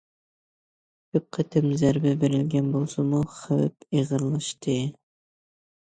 كۆپ 1.17 1.27
قېتىم 1.37 1.67
زەربە 1.83 2.13
بېرىلگەن 2.23 2.73
بولسىمۇ، 2.77 3.19
خەۋپ 3.35 3.89
ئېغىرلاشتى. 3.99 4.79